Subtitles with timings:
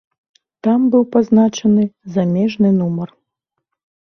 [0.67, 1.83] Там быў пазначаны
[2.15, 3.09] замежны нумар.